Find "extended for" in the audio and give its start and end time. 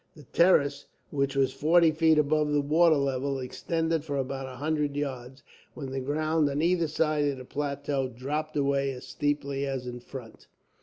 3.37-4.17